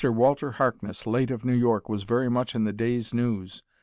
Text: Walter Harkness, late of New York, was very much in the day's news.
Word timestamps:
Walter 0.03 0.53
Harkness, 0.53 1.05
late 1.05 1.29
of 1.29 1.45
New 1.45 1.53
York, 1.53 1.87
was 1.87 2.01
very 2.05 2.27
much 2.27 2.55
in 2.55 2.63
the 2.63 2.73
day's 2.73 3.13
news. 3.13 3.61